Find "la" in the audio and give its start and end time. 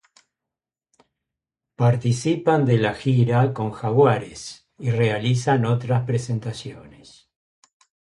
2.79-2.95